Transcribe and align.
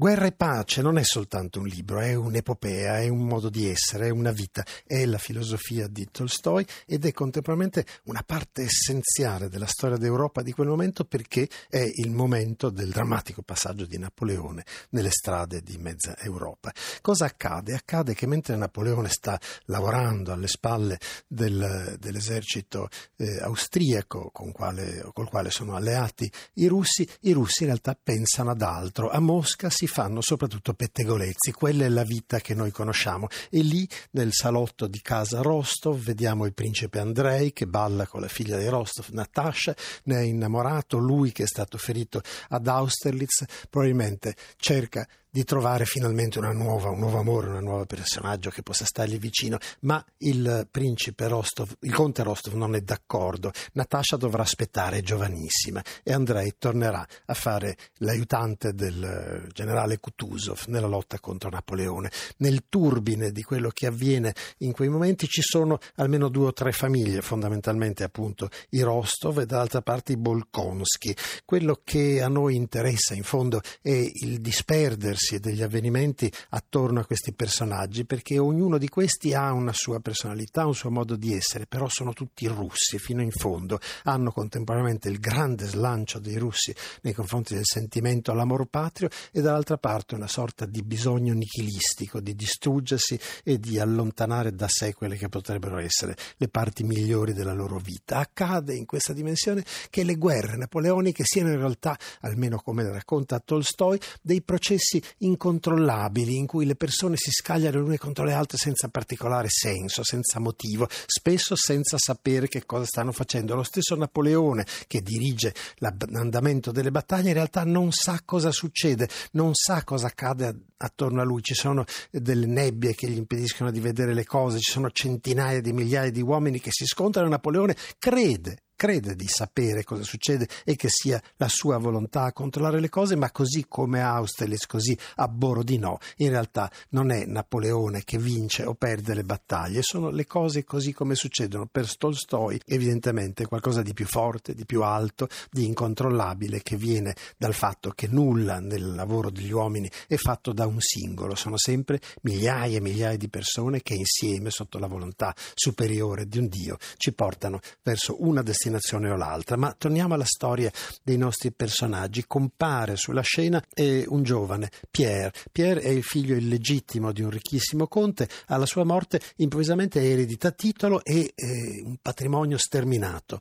Guerra 0.00 0.26
e 0.26 0.32
pace 0.32 0.80
non 0.80 0.96
è 0.96 1.02
soltanto 1.02 1.58
un 1.58 1.66
libro, 1.66 1.98
è 1.98 2.14
un'epopea, 2.14 3.00
è 3.00 3.08
un 3.08 3.26
modo 3.26 3.48
di 3.48 3.68
essere, 3.68 4.06
è 4.06 4.10
una 4.10 4.30
vita, 4.30 4.64
è 4.86 5.04
la 5.04 5.18
filosofia 5.18 5.88
di 5.88 6.06
Tolstoi 6.08 6.64
ed 6.86 7.04
è 7.04 7.10
contemporaneamente 7.10 7.84
una 8.04 8.22
parte 8.24 8.62
essenziale 8.62 9.48
della 9.48 9.66
storia 9.66 9.96
d'Europa 9.96 10.42
di 10.42 10.52
quel 10.52 10.68
momento 10.68 11.04
perché 11.04 11.48
è 11.68 11.84
il 11.96 12.12
momento 12.12 12.70
del 12.70 12.90
drammatico 12.90 13.42
passaggio 13.42 13.86
di 13.86 13.98
Napoleone 13.98 14.64
nelle 14.90 15.10
strade 15.10 15.62
di 15.62 15.76
mezza 15.78 16.16
Europa. 16.16 16.72
Cosa 17.00 17.24
accade? 17.24 17.74
Accade 17.74 18.14
che 18.14 18.28
mentre 18.28 18.54
Napoleone 18.54 19.08
sta 19.08 19.36
lavorando 19.64 20.32
alle 20.32 20.46
spalle 20.46 21.00
del, 21.26 21.96
dell'esercito 21.98 22.88
eh, 23.16 23.40
austriaco 23.40 24.30
quale, 24.30 25.10
col 25.12 25.28
quale 25.28 25.50
sono 25.50 25.74
alleati 25.74 26.30
i 26.54 26.68
russi, 26.68 27.04
i 27.22 27.32
russi 27.32 27.62
in 27.62 27.70
realtà 27.70 27.98
pensano 28.00 28.52
ad 28.52 28.62
altro. 28.62 29.10
A 29.10 29.18
Mosca 29.18 29.68
si 29.70 29.86
fanno 29.88 30.20
soprattutto 30.20 30.74
pettegolezzi, 30.74 31.50
quella 31.50 31.84
è 31.84 31.88
la 31.88 32.04
vita 32.04 32.38
che 32.38 32.54
noi 32.54 32.70
conosciamo. 32.70 33.26
E 33.50 33.62
lì, 33.62 33.88
nel 34.12 34.32
salotto 34.32 34.86
di 34.86 35.00
casa 35.00 35.42
Rostov, 35.42 35.98
vediamo 36.00 36.46
il 36.46 36.54
principe 36.54 37.00
Andrei 37.00 37.52
che 37.52 37.66
balla 37.66 38.06
con 38.06 38.20
la 38.20 38.28
figlia 38.28 38.56
di 38.56 38.68
Rostov, 38.68 39.08
Natasha, 39.08 39.74
ne 40.04 40.18
è 40.18 40.22
innamorato, 40.22 40.98
lui 40.98 41.32
che 41.32 41.42
è 41.42 41.46
stato 41.46 41.76
ferito 41.78 42.22
ad 42.50 42.68
Austerlitz, 42.68 43.44
probabilmente 43.68 44.36
cerca 44.56 45.06
di 45.30 45.44
trovare 45.44 45.84
finalmente 45.84 46.40
nuova, 46.40 46.90
un 46.90 46.98
nuovo 46.98 47.18
amore, 47.18 47.48
un 47.48 47.64
nuovo 47.64 47.84
personaggio 47.84 48.50
che 48.50 48.62
possa 48.62 48.84
stargli 48.84 49.18
vicino, 49.18 49.58
ma 49.80 50.04
il 50.18 50.66
principe 50.70 51.28
Rostov, 51.28 51.76
il 51.80 51.92
conte 51.92 52.22
Rostov 52.22 52.54
non 52.54 52.74
è 52.74 52.80
d'accordo. 52.80 53.52
Natasha 53.72 54.16
dovrà 54.16 54.42
aspettare, 54.42 54.98
è 54.98 55.02
giovanissima, 55.02 55.82
e 56.02 56.12
Andrei 56.12 56.54
tornerà 56.58 57.06
a 57.26 57.34
fare 57.34 57.76
l'aiutante 57.98 58.72
del 58.72 59.46
generale 59.52 59.98
Kutuzov 59.98 60.64
nella 60.66 60.86
lotta 60.86 61.20
contro 61.20 61.50
Napoleone. 61.50 62.10
Nel 62.38 62.64
turbine 62.68 63.30
di 63.30 63.42
quello 63.42 63.70
che 63.70 63.86
avviene 63.86 64.34
in 64.58 64.72
quei 64.72 64.88
momenti 64.88 65.26
ci 65.26 65.42
sono 65.42 65.78
almeno 65.96 66.28
due 66.28 66.46
o 66.46 66.52
tre 66.52 66.72
famiglie, 66.72 67.20
fondamentalmente 67.20 68.04
appunto 68.04 68.48
i 68.70 68.80
Rostov 68.80 69.40
e 69.40 69.46
dall'altra 69.46 69.82
parte 69.82 70.12
i 70.12 70.16
Bolkonski. 70.16 71.14
Quello 71.44 71.80
che 71.84 72.22
a 72.22 72.28
noi 72.28 72.56
interessa 72.56 73.14
in 73.14 73.22
fondo 73.22 73.60
è 73.82 73.90
il 73.90 74.40
disperdersi 74.40 75.17
muoversi 75.18 75.34
e 75.34 75.40
degli 75.40 75.62
avvenimenti 75.62 76.32
attorno 76.50 77.00
a 77.00 77.04
questi 77.04 77.32
personaggi, 77.32 78.04
perché 78.04 78.38
ognuno 78.38 78.78
di 78.78 78.88
questi 78.88 79.34
ha 79.34 79.52
una 79.52 79.72
sua 79.72 79.98
personalità, 80.00 80.66
un 80.66 80.74
suo 80.74 80.90
modo 80.90 81.16
di 81.16 81.34
essere, 81.34 81.66
però 81.66 81.88
sono 81.88 82.12
tutti 82.12 82.46
russi 82.46 82.98
fino 82.98 83.20
in 83.20 83.30
fondo, 83.30 83.80
hanno 84.04 84.30
contemporaneamente 84.30 85.08
il 85.08 85.18
grande 85.18 85.66
slancio 85.66 86.20
dei 86.20 86.36
russi 86.36 86.74
nei 87.02 87.12
confronti 87.12 87.54
del 87.54 87.64
sentimento 87.64 88.30
all'amor 88.30 88.66
patrio 88.66 89.08
e 89.32 89.40
dall'altra 89.40 89.76
parte 89.76 90.14
una 90.14 90.28
sorta 90.28 90.64
di 90.64 90.82
bisogno 90.82 91.34
nichilistico 91.34 92.20
di 92.20 92.34
distruggersi 92.34 93.18
e 93.42 93.58
di 93.58 93.78
allontanare 93.78 94.54
da 94.54 94.68
sé 94.68 94.94
quelle 94.94 95.16
che 95.16 95.28
potrebbero 95.28 95.78
essere 95.78 96.16
le 96.36 96.48
parti 96.48 96.84
migliori 96.84 97.32
della 97.32 97.52
loro 97.52 97.78
vita. 97.78 98.18
Accade 98.18 98.74
in 98.74 98.86
questa 98.86 99.12
dimensione 99.12 99.64
che 99.90 100.04
le 100.04 100.14
guerre 100.14 100.56
napoleoniche 100.56 101.24
siano 101.24 101.50
in 101.50 101.58
realtà, 101.58 101.98
almeno 102.20 102.58
come 102.58 102.88
racconta 102.88 103.40
Tolstoi, 103.40 103.98
dei 104.22 104.42
processi 104.42 105.02
incontrollabili 105.18 106.36
in 106.36 106.46
cui 106.46 106.66
le 106.66 106.76
persone 106.76 107.16
si 107.16 107.30
scagliano 107.30 107.78
le 107.78 107.82
une 107.82 107.98
contro 107.98 108.24
le 108.24 108.32
altre 108.32 108.58
senza 108.58 108.88
particolare 108.88 109.48
senso, 109.50 110.02
senza 110.04 110.38
motivo, 110.38 110.88
spesso 111.06 111.54
senza 111.56 111.96
sapere 111.98 112.48
che 112.48 112.64
cosa 112.64 112.84
stanno 112.84 113.12
facendo. 113.12 113.54
Lo 113.54 113.62
stesso 113.62 113.94
Napoleone 113.96 114.66
che 114.86 115.00
dirige 115.00 115.54
l'andamento 115.78 116.70
delle 116.70 116.90
battaglie 116.90 117.28
in 117.28 117.34
realtà 117.34 117.64
non 117.64 117.92
sa 117.92 118.20
cosa 118.24 118.50
succede, 118.50 119.08
non 119.32 119.54
sa 119.54 119.84
cosa 119.84 120.06
accade 120.08 120.56
attorno 120.78 121.20
a 121.20 121.24
lui, 121.24 121.42
ci 121.42 121.54
sono 121.54 121.84
delle 122.10 122.46
nebbie 122.46 122.94
che 122.94 123.08
gli 123.08 123.16
impediscono 123.16 123.70
di 123.70 123.80
vedere 123.80 124.14
le 124.14 124.24
cose, 124.24 124.60
ci 124.60 124.70
sono 124.70 124.90
centinaia 124.90 125.60
di 125.60 125.72
migliaia 125.72 126.10
di 126.10 126.22
uomini 126.22 126.60
che 126.60 126.70
si 126.70 126.84
scontrano, 126.84 127.28
Napoleone 127.28 127.76
crede 127.98 128.62
crede 128.78 129.16
di 129.16 129.26
sapere 129.26 129.82
cosa 129.82 130.04
succede 130.04 130.48
e 130.64 130.76
che 130.76 130.86
sia 130.88 131.20
la 131.36 131.48
sua 131.48 131.78
volontà 131.78 132.22
a 132.22 132.32
controllare 132.32 132.78
le 132.78 132.88
cose, 132.88 133.16
ma 133.16 133.32
così 133.32 133.66
come 133.68 134.00
Austerlitz, 134.00 134.66
così 134.66 134.96
a 135.16 135.26
Borodino, 135.26 135.98
in 136.18 136.30
realtà 136.30 136.70
non 136.90 137.10
è 137.10 137.24
Napoleone 137.26 138.04
che 138.04 138.18
vince 138.18 138.62
o 138.62 138.74
perde 138.74 139.14
le 139.14 139.24
battaglie, 139.24 139.82
sono 139.82 140.10
le 140.10 140.26
cose 140.26 140.62
così 140.62 140.92
come 140.92 141.16
succedono. 141.16 141.66
Per 141.66 141.96
Tolstoi 141.96 142.60
evidentemente 142.66 143.46
qualcosa 143.46 143.82
di 143.82 143.92
più 143.94 144.06
forte, 144.06 144.54
di 144.54 144.64
più 144.64 144.84
alto, 144.84 145.28
di 145.50 145.66
incontrollabile 145.66 146.62
che 146.62 146.76
viene 146.76 147.16
dal 147.36 147.54
fatto 147.54 147.90
che 147.90 148.06
nulla 148.06 148.60
nel 148.60 148.94
lavoro 148.94 149.30
degli 149.30 149.50
uomini 149.50 149.90
è 150.06 150.14
fatto 150.14 150.52
da 150.52 150.66
un 150.66 150.78
singolo, 150.78 151.34
sono 151.34 151.56
sempre 151.56 152.00
migliaia 152.22 152.76
e 152.76 152.80
migliaia 152.80 153.16
di 153.16 153.28
persone 153.28 153.82
che 153.82 153.94
insieme, 153.94 154.50
sotto 154.50 154.78
la 154.78 154.86
volontà 154.86 155.34
superiore 155.54 156.28
di 156.28 156.38
un 156.38 156.46
Dio, 156.46 156.76
ci 156.96 157.12
portano 157.12 157.58
verso 157.82 158.22
una 158.22 158.40
destinazione 158.40 158.66
destinazione 158.68 159.10
o 159.10 159.16
l'altra. 159.16 159.56
Ma 159.56 159.74
torniamo 159.76 160.14
alla 160.14 160.24
storia 160.24 160.70
dei 161.02 161.16
nostri 161.16 161.52
personaggi. 161.52 162.24
Compare 162.26 162.96
sulla 162.96 163.22
scena 163.22 163.62
un 163.76 164.22
giovane, 164.22 164.70
Pierre. 164.90 165.32
Pierre 165.50 165.80
è 165.80 165.88
il 165.88 166.02
figlio 166.02 166.36
illegittimo 166.36 167.12
di 167.12 167.22
un 167.22 167.30
ricchissimo 167.30 167.86
conte. 167.86 168.28
Alla 168.46 168.66
sua 168.66 168.84
morte 168.84 169.20
improvvisamente 169.36 170.00
eredita 170.00 170.50
titolo 170.50 171.02
e 171.02 171.32
eh, 171.34 171.82
un 171.84 171.96
patrimonio 172.00 172.58
sterminato 172.58 173.40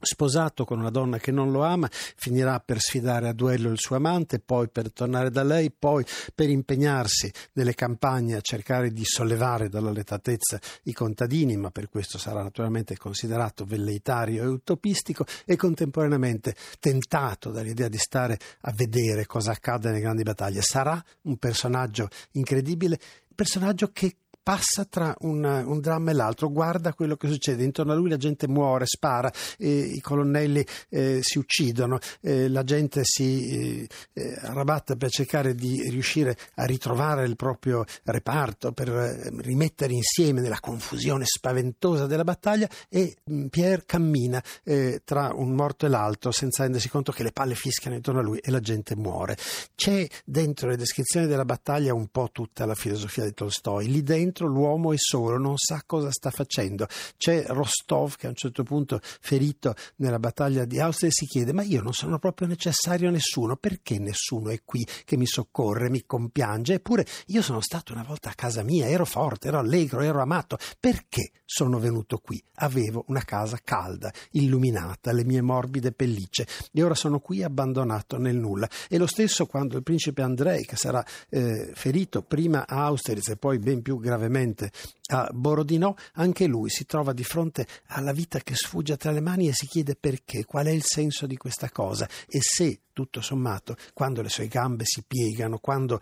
sposato 0.00 0.64
con 0.64 0.78
una 0.78 0.90
donna 0.90 1.18
che 1.18 1.30
non 1.30 1.50
lo 1.50 1.62
ama, 1.62 1.88
finirà 1.90 2.60
per 2.60 2.80
sfidare 2.80 3.28
a 3.28 3.32
duello 3.32 3.70
il 3.70 3.78
suo 3.78 3.96
amante, 3.96 4.38
poi 4.38 4.68
per 4.68 4.92
tornare 4.92 5.30
da 5.30 5.42
lei, 5.42 5.70
poi 5.70 6.04
per 6.34 6.48
impegnarsi 6.48 7.30
nelle 7.52 7.74
campagne 7.74 8.36
a 8.36 8.40
cercare 8.40 8.90
di 8.90 9.04
sollevare 9.04 9.68
dalla 9.68 9.90
letatezza 9.90 10.58
i 10.84 10.92
contadini, 10.92 11.56
ma 11.56 11.70
per 11.70 11.88
questo 11.88 12.18
sarà 12.18 12.42
naturalmente 12.42 12.96
considerato 12.96 13.64
velleitario 13.64 14.42
e 14.42 14.46
utopistico 14.46 15.24
e 15.44 15.56
contemporaneamente 15.56 16.54
tentato 16.78 17.50
dall'idea 17.50 17.88
di 17.88 17.98
stare 17.98 18.38
a 18.62 18.72
vedere 18.72 19.26
cosa 19.26 19.52
accade 19.52 19.88
nelle 19.88 20.00
grandi 20.00 20.22
battaglie. 20.22 20.62
Sarà 20.62 21.02
un 21.22 21.36
personaggio 21.36 22.08
incredibile, 22.32 22.98
personaggio 23.34 23.90
che 23.92 24.16
passa 24.50 24.84
tra 24.84 25.14
un, 25.20 25.44
un, 25.44 25.78
dramma 25.78 26.10
e 26.10 26.14
l'altro, 26.14 26.50
guarda 26.50 26.92
quello 26.92 27.14
che 27.14 27.28
succede, 27.28 27.62
intorno 27.62 27.92
a 27.92 27.94
lui 27.94 28.08
la 28.08 28.16
gente 28.16 28.48
muore, 28.48 28.84
spara, 28.84 29.32
eh, 29.56 29.68
i 29.68 30.00
colonnelli 30.00 30.66
eh, 30.88 31.20
si 31.22 31.38
uccidono, 31.38 32.00
eh, 32.20 32.48
la 32.48 32.64
gente 32.64 33.02
si 33.04 33.86
eh, 34.12 34.38
arrabatta 34.40 34.96
per 34.96 35.08
cercare 35.08 35.54
di 35.54 35.88
riuscire 35.88 36.36
a 36.56 36.64
ritrovare 36.64 37.26
il 37.26 37.36
proprio 37.36 37.84
reparto, 38.02 38.72
per 38.72 38.88
eh, 38.88 39.30
rimettere 39.36 39.92
insieme 39.92 40.40
nella 40.40 40.58
confusione 40.58 41.26
spaventosa 41.26 42.06
della 42.06 42.24
battaglia 42.24 42.68
e 42.88 43.18
mm, 43.30 43.46
Pierre 43.46 43.84
cammina 43.86 44.42
eh, 44.64 45.02
tra 45.04 45.30
un 45.32 45.52
morto 45.52 45.86
e 45.86 45.90
l'altro 45.90 46.32
senza 46.32 46.64
rendersi 46.64 46.88
conto 46.88 47.12
che 47.12 47.22
le 47.22 47.30
palle 47.30 47.54
fischiano 47.54 47.94
intorno 47.94 48.18
a 48.18 48.24
lui 48.24 48.38
e 48.38 48.50
la 48.50 48.58
gente 48.58 48.96
muore. 48.96 49.36
C'è 49.76 50.04
dentro 50.24 50.70
le 50.70 50.76
descrizioni 50.76 51.28
della 51.28 51.44
battaglia 51.44 51.94
un 51.94 52.08
po' 52.08 52.30
tutta 52.32 52.66
la 52.66 52.74
filosofia 52.74 53.22
di 53.22 53.32
Tolstoi, 53.32 53.86
lì 53.86 54.02
dentro 54.02 54.38
dentro 54.40 54.46
l'uomo 54.46 54.92
è 54.92 54.96
solo, 54.96 55.38
non 55.38 55.56
sa 55.56 55.82
cosa 55.84 56.10
sta 56.10 56.30
facendo. 56.30 56.86
C'è 57.16 57.44
Rostov 57.48 58.16
che 58.16 58.26
a 58.26 58.30
un 58.30 58.34
certo 58.34 58.62
punto, 58.62 59.00
ferito 59.02 59.74
nella 59.96 60.18
battaglia 60.18 60.64
di 60.64 60.80
Austria, 60.80 61.10
si 61.10 61.26
chiede: 61.26 61.52
Ma 61.52 61.62
io 61.62 61.82
non 61.82 61.92
sono 61.92 62.18
proprio 62.18 62.48
necessario 62.48 63.08
a 63.08 63.12
nessuno, 63.12 63.56
perché 63.56 63.98
nessuno 63.98 64.50
è 64.50 64.60
qui 64.64 64.86
che 65.04 65.16
mi 65.16 65.26
soccorre, 65.26 65.90
mi 65.90 66.04
compiange? 66.06 66.74
Eppure 66.74 67.06
io 67.26 67.42
sono 67.42 67.60
stato 67.60 67.92
una 67.92 68.04
volta 68.04 68.30
a 68.30 68.34
casa 68.34 68.62
mia, 68.62 68.88
ero 68.88 69.04
forte, 69.04 69.48
ero 69.48 69.58
allegro, 69.58 70.00
ero 70.00 70.20
amato. 70.20 70.56
Perché 70.78 71.32
sono 71.44 71.78
venuto 71.78 72.18
qui? 72.18 72.42
Avevo 72.56 73.04
una 73.08 73.22
casa 73.22 73.58
calda, 73.62 74.12
illuminata, 74.32 75.12
le 75.12 75.24
mie 75.24 75.40
morbide 75.40 75.92
pellicce, 75.92 76.46
e 76.72 76.82
ora 76.82 76.94
sono 76.94 77.18
qui 77.18 77.42
abbandonato 77.42 78.18
nel 78.18 78.36
nulla. 78.36 78.68
E 78.88 78.98
lo 78.98 79.06
stesso 79.06 79.46
quando 79.46 79.76
il 79.76 79.82
principe 79.82 80.22
Andrei, 80.22 80.64
che 80.64 80.76
sarà 80.76 81.04
eh, 81.28 81.72
ferito 81.74 82.22
prima 82.22 82.66
a 82.66 82.84
Austerlitz 82.84 83.28
e 83.30 83.36
poi 83.36 83.58
ben 83.58 83.82
più 83.82 83.98
gravemente 83.98 84.29
gravemente 84.30 84.70
a 85.08 85.28
Borodino, 85.32 85.96
anche 86.14 86.46
lui 86.46 86.70
si 86.70 86.86
trova 86.86 87.12
di 87.12 87.24
fronte 87.24 87.66
alla 87.88 88.12
vita 88.12 88.38
che 88.38 88.54
sfugge 88.54 88.96
tra 88.96 89.10
le 89.10 89.20
mani 89.20 89.48
e 89.48 89.52
si 89.52 89.66
chiede 89.66 89.96
perché, 89.96 90.44
qual 90.44 90.66
è 90.66 90.70
il 90.70 90.84
senso 90.84 91.26
di 91.26 91.36
questa 91.36 91.68
cosa? 91.70 92.08
E 92.28 92.38
se, 92.40 92.82
tutto 92.92 93.20
sommato, 93.20 93.76
quando 93.92 94.22
le 94.22 94.28
sue 94.28 94.46
gambe 94.46 94.84
si 94.86 95.02
piegano, 95.06 95.58
quando 95.58 96.00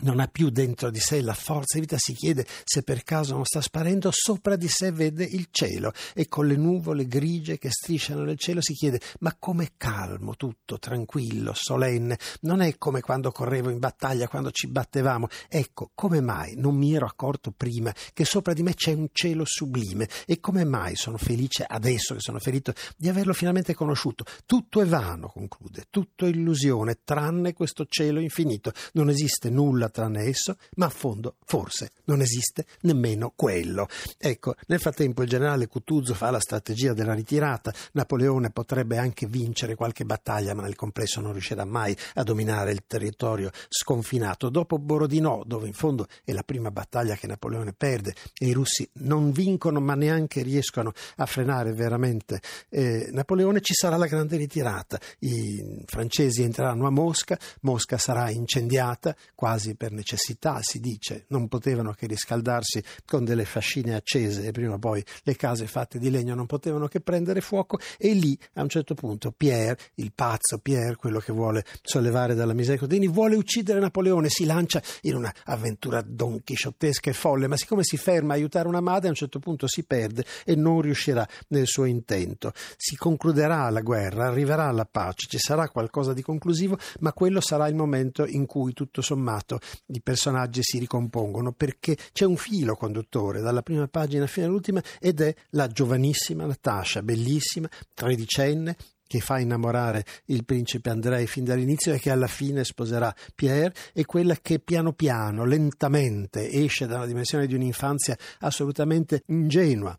non 0.00 0.20
ha 0.20 0.26
più 0.28 0.50
dentro 0.50 0.90
di 0.90 1.00
sé 1.00 1.20
la 1.20 1.34
forza 1.34 1.74
di 1.74 1.80
vita, 1.80 1.96
si 1.98 2.12
chiede 2.12 2.46
se 2.64 2.82
per 2.82 3.02
caso 3.02 3.34
non 3.34 3.44
sta 3.44 3.60
sparendo, 3.60 4.10
sopra 4.12 4.56
di 4.56 4.68
sé 4.68 4.92
vede 4.92 5.24
il 5.24 5.48
cielo 5.50 5.92
e 6.14 6.28
con 6.28 6.46
le 6.46 6.56
nuvole 6.56 7.06
grigie 7.06 7.58
che 7.58 7.70
strisciano 7.70 8.22
nel 8.22 8.38
cielo 8.38 8.60
si 8.60 8.74
chiede 8.74 9.00
ma 9.20 9.34
com'è 9.38 9.72
calmo 9.76 10.36
tutto, 10.36 10.78
tranquillo, 10.78 11.52
solenne, 11.54 12.18
non 12.42 12.60
è 12.60 12.76
come 12.78 13.00
quando 13.00 13.30
correvo 13.30 13.70
in 13.70 13.78
battaglia, 13.78 14.28
quando 14.28 14.50
ci 14.50 14.68
battevamo, 14.68 15.28
ecco, 15.48 15.90
come 15.94 16.20
mai 16.20 16.54
non 16.56 16.76
mi 16.76 16.94
ero 16.94 17.06
accorto 17.06 17.50
prima 17.50 17.94
che 18.12 18.24
sopra 18.24 18.52
di 18.52 18.62
me 18.62 18.74
c'è 18.74 18.92
un 18.92 19.08
cielo 19.12 19.44
sublime? 19.44 20.08
E 20.26 20.40
come 20.40 20.64
mai 20.64 20.96
sono 20.96 21.16
felice 21.16 21.64
adesso 21.64 22.14
che 22.14 22.20
sono 22.20 22.38
ferito 22.38 22.72
di 22.96 23.08
averlo 23.08 23.32
finalmente 23.32 23.74
conosciuto. 23.74 24.24
Tutto 24.46 24.80
è 24.80 24.86
vano, 24.86 25.28
conclude, 25.28 25.86
tutto 25.90 26.26
è 26.26 26.28
illusione, 26.28 27.00
tranne 27.04 27.52
questo 27.52 27.86
cielo 27.88 28.20
infinito, 28.20 28.72
non 28.92 29.08
esiste 29.08 29.50
nulla 29.50 29.87
tranne 29.88 30.24
esso, 30.24 30.56
ma 30.76 30.86
a 30.86 30.90
fondo 30.90 31.36
forse 31.44 31.92
non 32.04 32.20
esiste 32.20 32.66
nemmeno 32.82 33.32
quello. 33.34 33.88
Ecco, 34.16 34.54
nel 34.66 34.80
frattempo 34.80 35.22
il 35.22 35.28
generale 35.28 35.66
Kutuzov 35.66 36.16
fa 36.16 36.30
la 36.30 36.40
strategia 36.40 36.92
della 36.92 37.14
ritirata, 37.14 37.72
Napoleone 37.92 38.50
potrebbe 38.50 38.98
anche 38.98 39.26
vincere 39.26 39.74
qualche 39.74 40.04
battaglia, 40.04 40.54
ma 40.54 40.62
nel 40.62 40.74
complesso 40.74 41.20
non 41.20 41.32
riuscirà 41.32 41.64
mai 41.64 41.96
a 42.14 42.22
dominare 42.22 42.72
il 42.72 42.84
territorio 42.86 43.50
sconfinato. 43.68 44.48
Dopo 44.48 44.78
Borodino, 44.78 45.42
dove 45.46 45.66
in 45.66 45.72
fondo 45.72 46.06
è 46.24 46.32
la 46.32 46.42
prima 46.42 46.70
battaglia 46.70 47.14
che 47.14 47.26
Napoleone 47.26 47.72
perde 47.72 48.14
e 48.38 48.46
i 48.46 48.52
russi 48.52 48.88
non 48.94 49.30
vincono 49.30 49.80
ma 49.80 49.94
neanche 49.94 50.42
riescono 50.42 50.92
a 51.16 51.26
frenare 51.26 51.72
veramente 51.72 52.40
eh, 52.70 53.08
Napoleone, 53.12 53.60
ci 53.60 53.74
sarà 53.74 53.96
la 53.96 54.06
grande 54.06 54.36
ritirata. 54.36 54.98
I 55.20 55.82
francesi 55.86 56.42
entreranno 56.42 56.86
a 56.86 56.90
Mosca, 56.90 57.38
Mosca 57.62 57.98
sarà 57.98 58.30
incendiata 58.30 59.14
quasi 59.34 59.74
per 59.78 59.92
necessità, 59.92 60.58
si 60.60 60.80
dice, 60.80 61.24
non 61.28 61.48
potevano 61.48 61.92
che 61.92 62.06
riscaldarsi 62.06 62.82
con 63.06 63.24
delle 63.24 63.46
fascine 63.46 63.94
accese 63.94 64.46
e 64.46 64.50
prima 64.50 64.74
o 64.74 64.78
poi 64.78 65.02
le 65.22 65.36
case 65.36 65.66
fatte 65.66 65.98
di 65.98 66.10
legno 66.10 66.34
non 66.34 66.44
potevano 66.44 66.88
che 66.88 67.00
prendere 67.00 67.40
fuoco 67.40 67.78
e 67.96 68.12
lì 68.12 68.38
a 68.54 68.62
un 68.62 68.68
certo 68.68 68.94
punto 68.94 69.30
Pierre, 69.30 69.78
il 69.94 70.12
pazzo 70.14 70.58
Pierre, 70.58 70.96
quello 70.96 71.20
che 71.20 71.32
vuole 71.32 71.64
sollevare 71.80 72.34
dalla 72.34 72.52
miseria 72.52 72.80
Codini, 72.80 73.08
vuole 73.08 73.36
uccidere 73.36 73.78
Napoleone, 73.78 74.28
si 74.28 74.44
lancia 74.44 74.82
in 75.02 75.14
un'avventura 75.14 76.02
donchisciottesca 76.02 77.10
e 77.10 77.14
folle, 77.14 77.46
ma 77.46 77.56
siccome 77.56 77.84
si 77.84 77.96
ferma 77.96 78.32
a 78.32 78.36
aiutare 78.36 78.68
una 78.68 78.80
madre 78.80 79.06
a 79.06 79.10
un 79.10 79.16
certo 79.16 79.38
punto 79.38 79.66
si 79.68 79.84
perde 79.84 80.24
e 80.44 80.56
non 80.56 80.80
riuscirà 80.80 81.26
nel 81.48 81.66
suo 81.66 81.84
intento. 81.84 82.52
Si 82.76 82.96
concluderà 82.96 83.70
la 83.70 83.80
guerra, 83.80 84.26
arriverà 84.26 84.70
la 84.72 84.84
pace, 84.84 85.28
ci 85.28 85.38
sarà 85.38 85.68
qualcosa 85.68 86.12
di 86.12 86.22
conclusivo, 86.22 86.76
ma 87.00 87.12
quello 87.12 87.40
sarà 87.40 87.68
il 87.68 87.76
momento 87.76 88.26
in 88.26 88.46
cui 88.46 88.72
tutto 88.72 89.02
sommato 89.02 89.60
i 89.86 90.00
personaggi 90.00 90.60
si 90.62 90.78
ricompongono 90.78 91.52
perché 91.52 91.96
c'è 92.12 92.24
un 92.24 92.36
filo 92.36 92.74
conduttore 92.74 93.40
dalla 93.40 93.62
prima 93.62 93.86
pagina 93.88 94.26
fino 94.26 94.46
all'ultima 94.46 94.82
ed 95.00 95.20
è 95.20 95.34
la 95.50 95.68
giovanissima 95.68 96.46
Natascia, 96.46 97.02
bellissima, 97.02 97.68
tredicenne, 97.94 98.76
che 99.08 99.20
fa 99.20 99.38
innamorare 99.38 100.04
il 100.26 100.44
principe 100.44 100.90
Andrei 100.90 101.26
fin 101.26 101.42
dall'inizio 101.42 101.94
e 101.94 101.98
che 101.98 102.10
alla 102.10 102.26
fine 102.26 102.62
sposerà 102.62 103.12
Pierre, 103.34 103.74
è 103.92 104.04
quella 104.04 104.36
che 104.40 104.60
piano 104.60 104.92
piano, 104.92 105.44
lentamente 105.44 106.50
esce 106.50 106.86
dalla 106.86 107.06
dimensione 107.06 107.46
di 107.46 107.54
un'infanzia 107.54 108.16
assolutamente 108.40 109.22
ingenua 109.26 109.98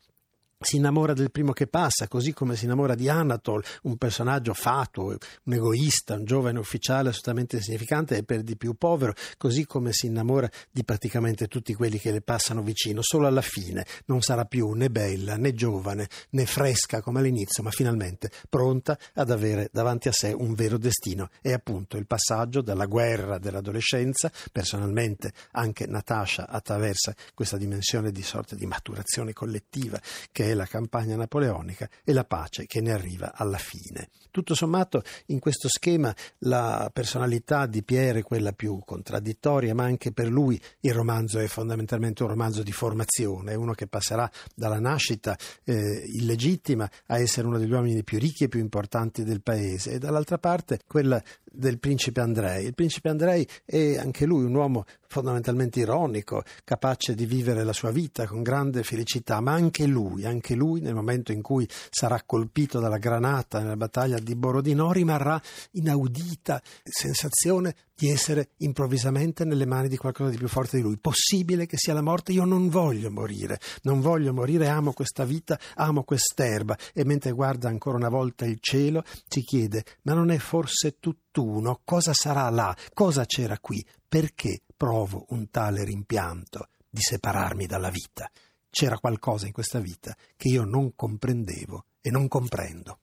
si 0.61 0.75
innamora 0.75 1.13
del 1.13 1.31
primo 1.31 1.53
che 1.53 1.67
passa, 1.67 2.09
così 2.09 2.33
come 2.33 2.57
si 2.57 2.65
innamora 2.65 2.93
di 2.93 3.07
Anatol, 3.07 3.63
un 3.83 3.95
personaggio 3.95 4.53
fatuo, 4.53 5.15
un 5.43 5.53
egoista, 5.53 6.15
un 6.15 6.25
giovane 6.25 6.59
ufficiale 6.59 7.09
assolutamente 7.09 7.55
insignificante 7.55 8.17
e 8.17 8.23
per 8.23 8.43
di 8.43 8.57
più 8.57 8.73
povero, 8.73 9.13
così 9.37 9.65
come 9.65 9.93
si 9.93 10.07
innamora 10.07 10.49
di 10.69 10.83
praticamente 10.83 11.47
tutti 11.47 11.73
quelli 11.73 11.97
che 11.97 12.11
le 12.11 12.19
passano 12.21 12.61
vicino. 12.61 13.01
Solo 13.01 13.27
alla 13.27 13.41
fine 13.41 13.85
non 14.07 14.21
sarà 14.21 14.43
più 14.43 14.71
né 14.71 14.89
bella, 14.89 15.37
né 15.37 15.53
giovane, 15.53 16.09
né 16.31 16.45
fresca 16.45 17.01
come 17.01 17.19
all'inizio, 17.19 17.63
ma 17.63 17.71
finalmente 17.71 18.29
pronta 18.49 18.99
ad 19.13 19.31
avere 19.31 19.69
davanti 19.71 20.09
a 20.09 20.11
sé 20.11 20.33
un 20.33 20.55
vero 20.55 20.77
destino. 20.77 21.29
È 21.41 21.53
appunto 21.53 21.95
il 21.95 22.05
passaggio 22.05 22.61
dalla 22.61 22.85
guerra 22.85 23.37
dell'adolescenza, 23.37 24.29
personalmente 24.51 25.31
anche 25.51 25.87
Natasha 25.87 26.49
attraversa 26.49 27.15
questa 27.33 27.55
dimensione 27.55 28.11
di 28.11 28.23
sorta 28.23 28.55
di 28.55 28.65
maturazione 28.65 29.31
collettiva 29.31 30.01
che 30.33 30.48
è 30.49 30.53
la 30.53 30.65
campagna 30.65 31.15
napoleonica 31.15 31.89
e 32.03 32.13
la 32.13 32.23
pace 32.23 32.65
che 32.65 32.81
ne 32.81 32.91
arriva 32.91 33.33
alla 33.33 33.57
fine. 33.57 34.09
Tutto 34.31 34.53
sommato 34.53 35.03
in 35.27 35.39
questo 35.39 35.67
schema 35.67 36.15
la 36.39 36.89
personalità 36.93 37.65
di 37.65 37.83
Pierre 37.83 38.19
è 38.19 38.23
quella 38.23 38.51
più 38.51 38.79
contraddittoria, 38.85 39.73
ma 39.73 39.83
anche 39.83 40.11
per 40.11 40.27
lui 40.27 40.59
il 40.81 40.93
romanzo 40.93 41.39
è 41.39 41.47
fondamentalmente 41.47 42.23
un 42.23 42.29
romanzo 42.29 42.61
di 42.63 42.71
formazione, 42.71 43.53
è 43.53 43.55
uno 43.55 43.73
che 43.73 43.87
passerà 43.87 44.29
dalla 44.55 44.79
nascita 44.79 45.37
eh, 45.63 46.03
illegittima 46.05 46.89
a 47.07 47.19
essere 47.19 47.47
uno 47.47 47.57
degli 47.57 47.71
uomini 47.71 48.03
più 48.03 48.19
ricchi 48.19 48.43
e 48.43 48.49
più 48.49 48.59
importanti 48.59 49.23
del 49.23 49.41
paese 49.41 49.93
e 49.93 49.99
dall'altra 49.99 50.37
parte 50.37 50.79
quella 50.85 51.21
del 51.51 51.79
principe 51.79 52.21
Andrei. 52.21 52.65
Il 52.65 52.75
principe 52.75 53.09
Andrei 53.09 53.47
è 53.65 53.97
anche 53.97 54.25
lui 54.25 54.43
un 54.43 54.53
uomo 54.53 54.85
fondamentalmente 55.07 55.79
ironico, 55.79 56.43
capace 56.63 57.15
di 57.15 57.25
vivere 57.25 57.63
la 57.63 57.73
sua 57.73 57.91
vita 57.91 58.27
con 58.27 58.43
grande 58.43 58.83
felicità, 58.83 59.41
ma 59.41 59.53
anche 59.53 59.87
lui, 59.87 60.25
anche 60.39 60.55
lui 60.55 60.79
nel 60.79 60.95
momento 60.95 61.33
in 61.33 61.41
cui 61.41 61.67
sarà 61.89 62.23
colpito 62.25 62.79
dalla 62.79 62.97
granata 62.97 63.59
nella 63.59 63.75
battaglia 63.75 64.19
di 64.19 64.35
Borodino 64.35 64.91
rimarrà 64.93 65.39
inaudita 65.71 66.61
sensazione 66.83 67.75
di 67.93 68.09
essere 68.09 68.51
improvvisamente 68.57 69.43
nelle 69.43 69.65
mani 69.65 69.89
di 69.89 69.97
qualcosa 69.97 70.29
di 70.29 70.37
più 70.37 70.47
forte 70.47 70.77
di 70.77 70.83
lui. 70.83 70.97
Possibile 70.97 71.65
che 71.65 71.75
sia 71.77 71.93
la 71.93 72.01
morte? 72.01 72.31
Io 72.31 72.45
non 72.45 72.69
voglio 72.69 73.11
morire, 73.11 73.59
non 73.81 73.99
voglio 73.99 74.33
morire, 74.33 74.69
amo 74.69 74.93
questa 74.93 75.25
vita, 75.25 75.59
amo 75.75 76.03
quest'erba 76.03 76.77
e 76.93 77.03
mentre 77.03 77.31
guarda 77.31 77.67
ancora 77.67 77.97
una 77.97 78.07
volta 78.07 78.45
il 78.45 78.59
cielo 78.61 79.03
si 79.27 79.41
chiede 79.41 79.83
ma 80.03 80.13
non 80.13 80.31
è 80.31 80.37
forse 80.37 80.99
tutt'uno? 80.99 81.81
Cosa 81.83 82.13
sarà 82.13 82.49
là? 82.49 82.73
Cosa 82.93 83.25
c'era 83.25 83.59
qui? 83.59 83.85
Perché 84.07 84.61
provo 84.77 85.25
un 85.29 85.49
tale 85.49 85.83
rimpianto 85.83 86.69
di 86.89 87.01
separarmi 87.01 87.65
dalla 87.65 87.89
vita? 87.89 88.31
C'era 88.69 88.99
qualcosa 88.99 89.47
in 89.47 89.51
questa 89.51 89.79
vita 89.79 90.15
che 90.37 90.47
io 90.47 90.63
non 90.63 90.95
comprendevo 90.95 91.85
e 92.01 92.11
non 92.11 92.27
comprendo. 92.27 92.99